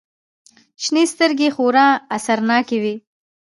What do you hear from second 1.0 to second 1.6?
سترگې يې